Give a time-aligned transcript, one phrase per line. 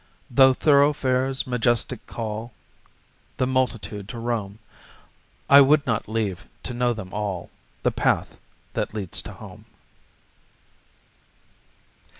[0.31, 2.53] Though thoroughfares majestic call
[3.37, 4.57] The multitude to roam,
[5.47, 7.51] I would not leave, to know them all,
[7.83, 8.39] The path
[8.73, 9.65] that leads to home.